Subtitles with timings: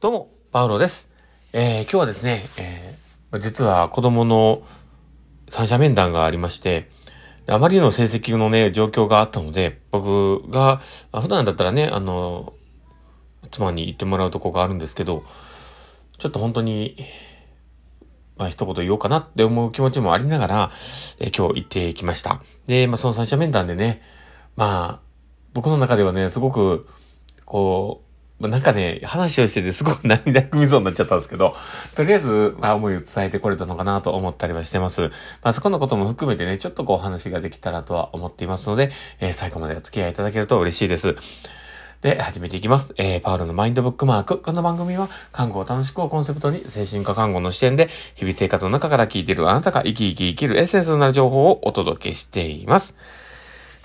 [0.00, 1.10] どうも、パウロです。
[1.52, 4.62] えー、今日はですね、えー、実は子供の
[5.46, 6.88] 三者面談がありまして、
[7.46, 10.80] あまりの成績のね、状況があったので、僕が、
[11.12, 12.54] 普段だったらね、あの、
[13.50, 15.22] 妻に言ってもらうとこがあるんですけど、
[16.16, 16.96] ちょっと本当に、
[18.38, 20.70] まあ一言言おうかなって思う気持ちもありながら、
[21.18, 22.42] えー今日行ってきました。
[22.66, 24.00] で、まあその三者面談でね、
[24.56, 25.06] まあ、
[25.52, 26.88] 僕の中ではね、すごく、
[27.44, 28.09] こう、
[28.40, 31.54] まあなんかね、話をしててすごく涙ぐみそうになっちゃったんですけど、
[31.94, 35.02] とりあえず、まあ思いを伝えてこれたのかなと思ったりはしてます。
[35.02, 35.08] ま
[35.42, 38.90] あそこのことも含めてね、ちょっとこう話ができたらとは思っていますので、
[39.20, 41.16] えー最後までお付き合いいただけると嬉しいです。
[42.00, 42.94] で、始めていきます。
[42.96, 44.38] えー、パウロのマインドブックマーク。
[44.38, 52.96] この番組は、看護を楽しくをコンセプトに、精神科看護の視点で、日々生活の中から聞いているあなたが生き生き生きるエッセンスとなる情報をお届けしています。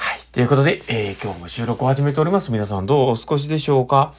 [0.06, 0.20] はい。
[0.32, 2.52] ということで、えー今日も収録を始めております。
[2.52, 4.14] 皆さんどうお過ごしでしょうか？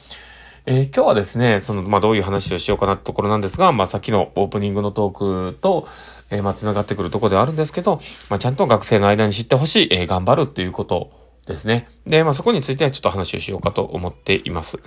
[0.65, 5.87] えー今日はですね、その、まあ、どういう話をしようかなってところなんですが、まあ、さっきのオープニングのトークと、
[6.29, 11.09] えーまあ、繋がってくるところではあるんですけど、まあ、ちゃんと学生の間に知ってほしい、えー頑張るっていうこと
[11.45, 11.87] ですね。
[12.05, 14.79] で、まあ、そこについてはちょっと話をしようかと思っています。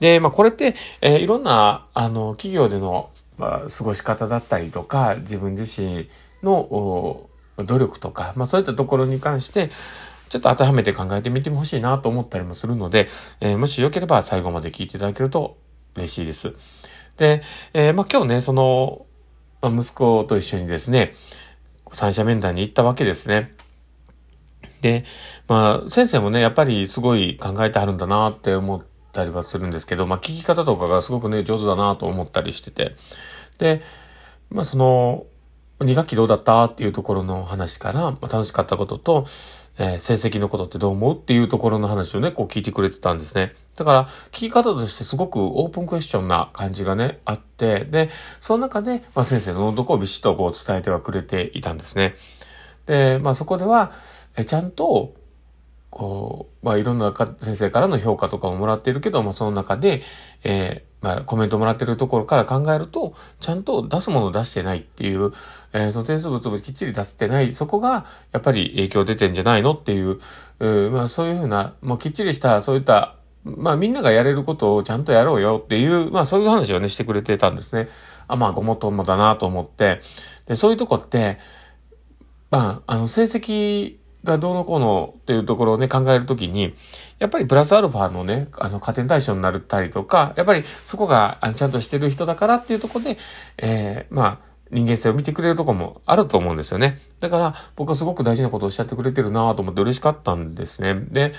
[0.00, 6.08] で、まあ、これって、えーいろんな、あの、企業での、まあ、過ごし方だったりとか、自分自身
[6.42, 7.28] の、
[7.62, 9.70] 努力とか、まあ、そういったところに関して、
[10.30, 13.08] ちょっと当てはめて考えてみてほしいなと思ったりもするので、
[13.40, 15.58] えーもしよければ最後まで聞いていただけると
[15.96, 16.54] 嬉しいです。
[17.16, 17.42] で、
[17.74, 19.06] えーまあ、今日ね、その、
[19.60, 21.14] まあ、息子と一緒にですね、
[21.92, 23.54] 三者面談に行ったわけですね。
[24.80, 25.04] で、
[25.48, 32.94] まあ、先生もね、やっぱりすごい考えてあるんだなって思ったりはするんですけど、まあ、聞き方とかがすごくね、上手だなと思ったりしてて。
[33.58, 33.82] で、
[34.48, 35.26] まあ、その、
[35.80, 36.64] 2学期どうだった？
[36.64, 39.26] っていうところの話から、まあ、楽しかったことと、
[39.78, 41.16] えー成績のことってどう思う？
[41.16, 43.54] っていうところの話をね、こう聞いてくれてたんですね。
[43.76, 52.14] だから、聞き方としてすごくオープンクエスチョンな感じがね、あって、で、その中で、まあ、先生のとこをビシッとこう伝えてはくれていたんですね。
[52.86, 53.92] で、まあ、そこでは、
[54.36, 55.14] えちゃんと、
[55.90, 60.02] こう、まあ、いろんな先生からの評価とかももらっているけど、まあ、その中で、
[60.44, 65.32] えーまあ、コメントもらってるところから考えると、ちゃんと出すものを出してないっていう、
[65.72, 70.20] えーその点数物をきっちり出せてない、そこが、やっぱり影響出てんじゃないのっていう、
[70.60, 77.88] えーまあ、そういうふうな、もうきっちりした、そういった、まあ、みんながやれることをちゃんとやろうよっていう、まあ、そういう話をね、してくれてたんですね。
[78.28, 80.02] あ、まあ、ごもっともだなと思って。
[80.46, 81.38] で、そういうとこって、
[82.50, 86.74] まあ、あの、成績がどうのこうのっていうところをね、考えるときに、
[87.18, 93.18] やっぱりプラスアルファのね、あの、加点対象になったりとか、やっぱりそこがあちゃんとしてる人だからっていうところで、
[93.58, 96.98] えー、まあ、人間性を見てくれるとこもあると思うんですよね。
[97.18, 100.94] だから、僕はすごく大事なことをおっしゃってくれてるなと思って嬉しかったんですね。
[101.10, 101.32] で、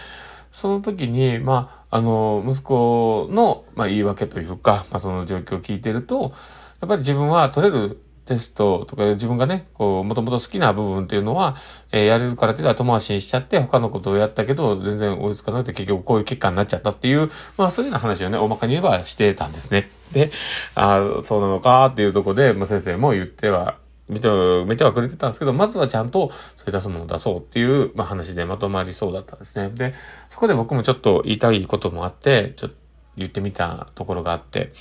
[0.52, 6.34] その時に、まあ、あの、息子の、まあ、言い訳というか、まあ、その状況を聞いてると、
[6.82, 11.56] やっぱり自分は取れるテストとか自分がね、こう、もともと好きな部分っていうのは、
[11.92, 19.90] えーやれるからっていうのは後回しにしちゃって、他のことをやったけど、全然追いつかなくて結局こういう結果になっちゃったっていう、まあそういうような話をね、大まかに言えばしてたんですね。
[20.12, 20.32] で、
[20.76, 23.78] ああ、そうなのかっていうとこで、まあ先生も言っては、
[24.08, 29.70] 見ては、見てはくれてたんですけど、まずはちゃんと、それ出すものを出そうっていう、まあ話でまとまりそうだったんですね。
[29.74, 29.94] で、
[30.30, 32.76] そこで僕もちょっと言いたいこともあって、ちょっと
[33.18, 34.74] 言ってみたところがあって、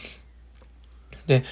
[1.27, 1.45] で、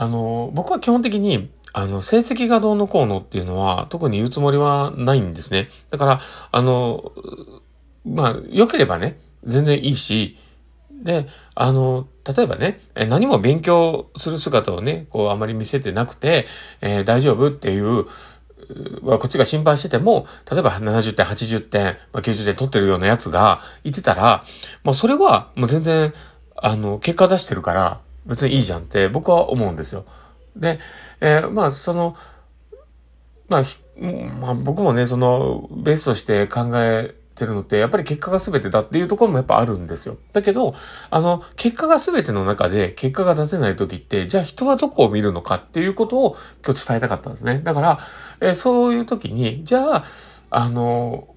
[0.00, 5.68] あの、僕は基本的に、あの、成績がどうのこうのっていうのは、特に言うつもりはないんですね。
[5.90, 7.12] だから、あの、
[8.06, 10.38] まあ、良ければね、全然いいし、
[11.04, 16.46] で、あの、例えばね、何も勉強する姿をね、こう、あまり見せてなくて、
[16.80, 18.06] えー大丈夫っていう、
[19.02, 24.44] まあ、こっちが心配してても、例えば70点、80点、ま、90点取ってるようなやつがいてたら、
[24.82, 26.14] もうそれはもう全然、
[26.56, 30.06] あの、結果出してるから、別にいいじゃんって僕は思うんですよ。
[30.56, 30.78] で、
[31.20, 32.16] えーまあ、その、
[33.48, 33.62] まあ、
[34.40, 40.16] まあ、僕もね、その、ベースとして考えてるのって、やっぱり結果が全てだっていうところもやっぱあるんですよ。
[40.32, 40.74] だけど、
[41.10, 47.60] あの、結果が全ての中で結果が出せない時って、じゃあ人はどこを見るのかっていうことを今日伝えたかったんですね。
[47.64, 47.98] だから、
[48.40, 50.04] えーそういう時に、じゃあ、
[50.50, 51.34] あの、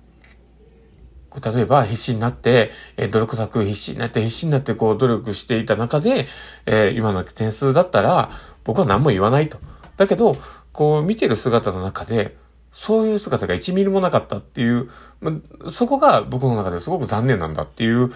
[1.41, 6.27] 例えば必死になって、え努力作必死になって必死になってこう努力していた中で、
[6.65, 8.31] え今の点数だったら
[8.63, 9.57] 僕は何も言わないと。
[9.97, 10.37] だけど、
[10.71, 12.35] こう見てる姿の中で、
[12.71, 14.89] そういう姿が1ミリもなかったっていう、
[15.21, 15.31] ま
[15.69, 18.09] そこが僕の中ですごく残念なんだっていう、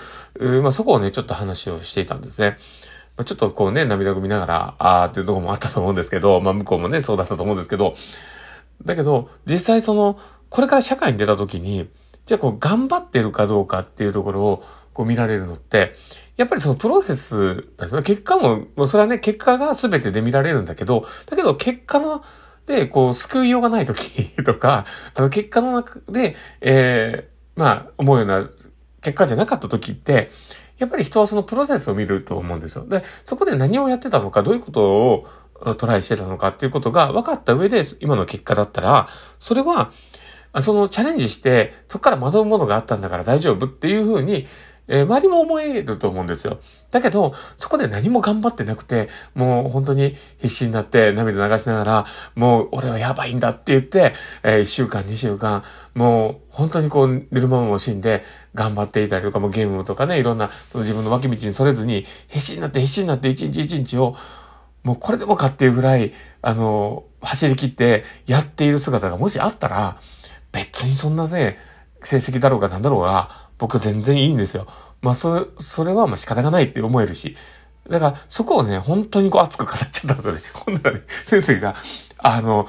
[0.62, 2.58] まあ、そこをね、ちょっと話をしていたんですね。
[3.18, 7.96] ま、ちょっとこうね、涙ぐみながら、あーっていうとこもあったと思うんですけど、まあ向こうもね、そうだったと思うんですけど、
[8.84, 10.20] だけど、実際その、
[10.50, 11.88] これから社会に出た時に、
[12.28, 14.64] じゃあこう頑張ってるかどうかっていうところを、
[14.94, 15.94] こう見られるのって、
[16.38, 18.02] やっぱりそのプロセスですね。
[18.02, 22.24] 結果も、もうそれはね、結果が全てで見られるんだけど、だけど結果の、
[22.66, 24.86] で、こう、救いようがない時とか、
[25.16, 28.50] あの、結果の中で、えー、まあ、思うような
[29.02, 30.32] 結果じゃなかった時って、
[30.80, 32.86] やっぱり人はそのプロセスを見ると思うんですよ。
[32.88, 35.28] で、そこで何をやってたのか、どういうことを
[35.78, 39.10] トライしてたのかっていうことが分かった上で今の結果だったら、
[39.40, 39.92] それは、
[40.62, 44.48] そのチャレンジして、そこから学ぶものがあったんだから大丈夫っていうふうに、
[44.88, 46.60] えー、周りも思えると思うんですよ。
[46.92, 52.06] だけど、そこで何も頑張ってなくて、もう本当に必死になって涙流しながら、
[52.36, 54.14] もう俺はやばいんだって言って、
[54.44, 55.64] えー、1週間、2週間、
[55.94, 58.24] もう本当にこう寝る間も惜しんで
[58.56, 64.16] 頑張っていたりとか、もうゲームとかね、いろんなその自分の脇道にそれずに、必死になって必死になって一日一日を、
[64.84, 70.00] もうこれでもかっていうぐらい、あの、走り切ってやっている姿がもしあったら、
[70.58, 71.58] 別にそんなね、
[72.04, 74.68] 成績だろうがなんだろうが、僕全然いいんですよ。
[75.02, 77.36] まあ、それ、それはまあ仕方がないって思えるし。
[77.90, 80.42] だから、そこをね、本当にこう熱く語っちゃったんですよね。
[80.54, 81.76] ほんならね、先生が、
[82.18, 82.68] あの、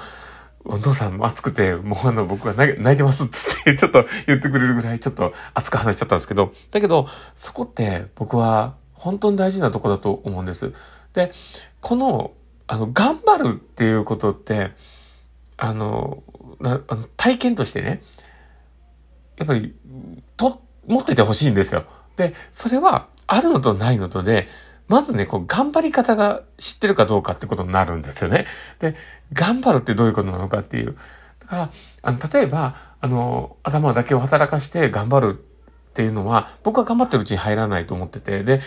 [0.65, 10.73] お父さんも熱くて、もうあの、僕は泣いてますっつって、 ちょっと言ってくれるぐらい、ちょっと熱く話しちゃったんですけど、だけど、そこって僕は本当に大事なとこだと思うんです。
[11.15, 11.33] で、
[11.81, 12.33] この、
[12.67, 14.73] あの、頑張るっていうことって、
[15.57, 16.23] あの、
[16.63, 18.03] あの体験としてね、
[19.37, 19.75] やっぱり、
[20.37, 21.85] と、持っててほしいんですよ。
[22.17, 24.49] で、それは、あるのとないのとで、
[24.89, 28.47] まずね、こう、頑張り方が知ってるかどうかってことになるんですよね。
[28.79, 28.97] で、
[29.33, 30.97] 頑張るってどういうことなのかっていう。
[31.41, 31.71] だから、
[32.03, 38.61] あの、例えば、あの、頭だけを働かして頑張るっていうのは、僕は頑張ってるうちに入らないと思ってて、で、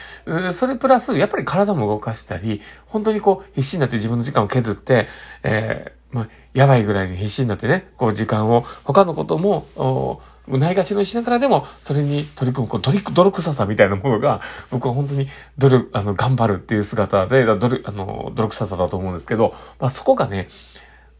[0.52, 5.08] それプラス、やっぱり体も動かしたり、本当にこう、必死になって自分の時間を削って、
[5.44, 15.28] えー、まあ、やばいぐらいに必死になってね、こう、時間を、他のことも、ないがしろにしながらでも、それに取り組む、こう、努泥臭さみたいなものが、僕は本当に、
[15.58, 17.56] 努力、あの、頑張るっていう姿で、努
[17.86, 20.50] あの、泥臭さだと思うんですけど、まあ、そこがね、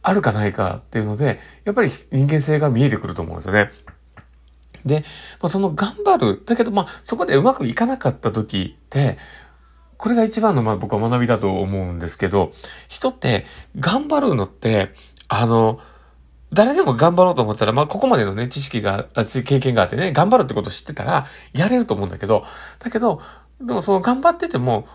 [0.02, 3.70] あるかないかっていうので、やっぱり人間性が見えてくると思うんですよね。
[4.84, 5.04] で、
[5.40, 6.42] まあ、その頑張る。
[6.44, 9.16] だけど、まあ、そこでうまくいかなかった時って、
[10.02, 12.52] これが一番の、まあ、僕は学びだと思うんですけど、
[12.88, 13.44] 人って
[13.78, 14.92] 頑張るのって、
[15.28, 15.78] あの、
[16.52, 22.44] 誰でも頑張ろうと思ったら、まあ、ここまでのね、知識が、経験があってね、頑張るってことを知ってたら、やれると思うんだけど、
[22.80, 23.20] だけど、
[23.60, 24.88] でもその頑張ってても、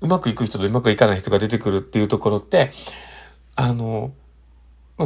[0.00, 2.70] うまくいく人とうまくいかない人が出てくるっていうところって、
[3.56, 4.12] あの、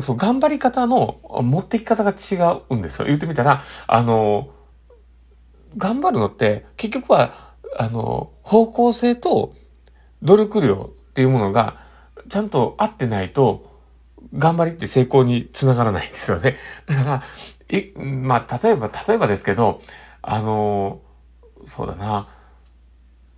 [0.02, 3.06] その頑張り方の持っていき方が違うんですよ。
[3.06, 4.50] 言ってみたら、あの、
[5.78, 7.45] 頑張るのって、結局は、
[7.76, 9.54] あの、方向性と
[10.22, 11.78] 努力量っていうものが、
[12.28, 13.74] ちゃんと合ってないと、
[14.34, 16.56] 頑張りって成功につながらないんですよね。
[16.86, 17.22] だから、
[17.68, 19.80] え、まあ、例えば、例えばですけど、
[20.22, 21.00] あの、
[21.64, 22.28] そうだな、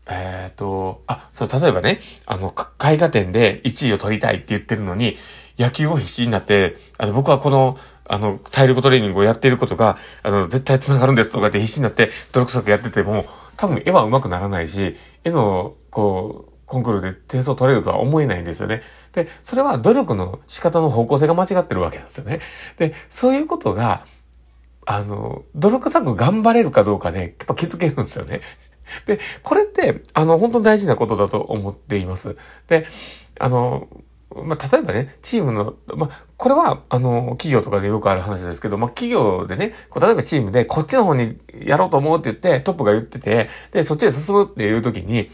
[0.09, 5.17] えっ、ー、と、あ、そう、例えばね、あの、絵画展で1位を取りたいって言ってるのに、
[5.59, 7.79] 野球を必死になって、あの、僕はこの、
[8.09, 13.27] あの、体力トレーニングをやっていることが、あの、絶対繋がるんですとかって必死になって、努力作やってても、
[13.58, 18.82] 多分絵は上手くならないし、絵の、こう、コンクールで点数を取れるとは思えないんですよね。
[19.12, 22.40] で、それは努力の仕方の方向性が間違ってるわけなんですよね。
[22.78, 24.06] で、そういうことが、
[24.87, 28.43] あの、努力作頑張れるかどうかで、やっぱ気づけるんですよね。
[29.06, 32.37] で、これって、あの、本当に大事なことだと思っています。
[32.69, 32.87] で、
[33.41, 33.88] あの、
[34.35, 45.31] まあ、例えばね、チームの、まあ、これは、あの、企業とかでよくある話ですけど、まあ、企業でね、こう例えばチームでこっちの方にやろうと思うって言って、トップが言ってて、で、そっちで進むっていう時に、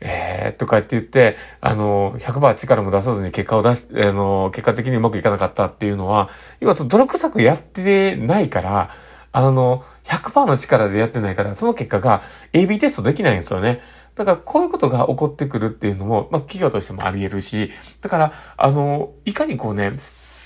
[0.00, 6.28] えー、とかって言って、あの、100%力も出さずに結果を出し、あの、結果的にうまくいかなかったっていうのは、
[6.60, 8.90] 今、努力作やってないから、
[9.32, 13.80] あの、100%の力でやってないから、その結果が AB テストできないんですよね。
[14.16, 17.70] だから、こういうことが起こってくるっていうのも、まあ、企業としてもあり得るし、
[18.00, 19.92] だから、あの、いかにこうね、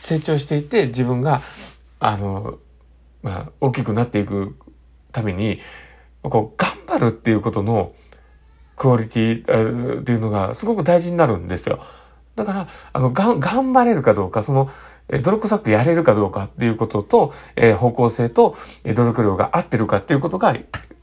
[0.03, 1.41] 成長していて、自分が、
[2.01, 2.59] あの、
[3.23, 4.57] まあ、大きくなっていく
[5.13, 5.61] ために、
[6.23, 7.93] こう、頑張るっていうことの、
[8.77, 11.85] クオリティっていうのがすごく大事になるんですよ。
[12.35, 14.71] だから、あの、が、頑張れるかどうか、その、
[15.23, 20.57] 努力作やれるかどうかっていうことと、えー、方向性と、え、努力量が合ってるかっていうことが、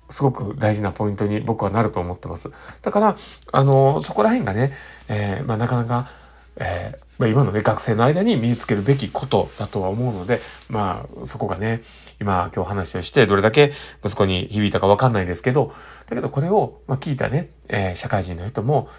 [0.10, 2.52] すごく大事なポイントに僕はなると思ってます。
[2.82, 3.18] だから、
[3.52, 4.74] あの、そこら辺がね、
[5.10, 6.10] えー、まあ、なかなか、
[6.60, 11.82] えー、まあ、今のね、学生の間に身につけるべきことだとは思うので、まあ、そこがね、
[12.20, 13.74] 今、今日話をして、どれだけ
[14.04, 15.74] 息子に響いたかわかんないですけど、
[16.08, 18.90] だけどこれを、まあ、聞いたね、えー、社会人の人も、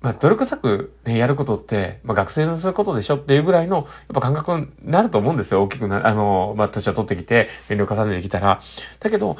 [0.00, 5.62] まあ、努力作ね、やることって、まあ、学生のすることでしょっていうぐらいの、やっぱ感覚になると思うんですよ。
[5.62, 8.60] 大きくな、あの、まあ、年を取ってきて、年齢を重ねてきたら。
[9.00, 9.36] だけど、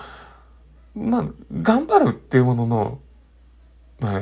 [0.98, 2.98] まあ、頑張るっていうものの、
[4.00, 4.20] まあ、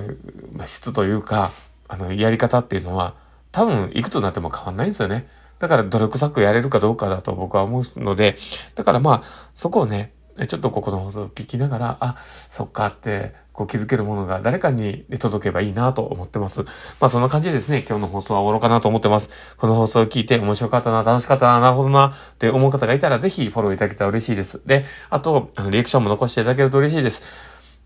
[0.52, 1.52] まあ、質というか、
[1.88, 3.14] あの、やり方っていうのは、
[3.52, 5.26] 多分、いくつになっても変わんないんですよね。
[5.58, 8.36] だから、努力作やれるかどうかだと僕は思うので、
[8.74, 10.12] だからまあ、そこをね、
[10.46, 12.16] ちょっとここの放送を聞きながら、あ、
[12.50, 16.62] そっかって、こう気づけるものが誰かに届けばいいなと思ってます。
[16.62, 19.30] まあそんな感じでですね、今日の放送は終わろうかなと思ってます。
[19.56, 24.60] この放送を聞いて面白かったな、楽しかったな、なるほどな、って思う方がいたらぜひフォローいただけたら嬉しいです。
[24.66, 27.22] で、あと、あの、リアクションも残していただけると嬉しいです。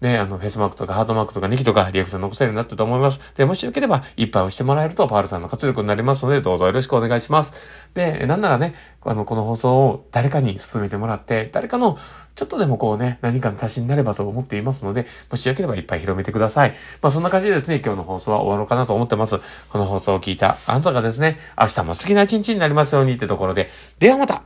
[0.01, 3.21] ね、あの、フェイスマークとかハートマークとかネギとかリアクション残せるようになったと思います。
[3.37, 7.55] で、もしよければ、いっぱい押してもらえると、パールさんの活力になりますので、どうぞよろしくお願いします。
[7.93, 11.99] で、なんならね、あの、この放送を誰かに進めてもらって、誰かの、
[12.35, 16.71] ちょっとでもこうね、何かの足しになればと思っていますので、もしよければいっぱい広めてください。
[17.03, 19.39] まあ、そんな感じでですね、今日の放送は終わろうかなと思ってます。
[19.69, 24.45] この放送を聞いたあなたがですね、明日も好きな一日になりますようにってところで、ではまた